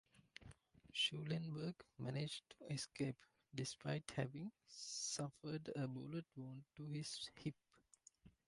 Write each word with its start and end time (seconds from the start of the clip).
Schulenburg 0.95 1.75
managed 1.99 2.41
to 2.49 2.73
escape, 2.73 3.23
despite 3.53 4.09
having 4.15 4.51
suffered 4.67 5.69
a 5.75 5.87
bullet 5.87 6.25
wound 6.35 6.63
to 6.75 6.87
his 6.87 7.29
hip. 7.35 7.53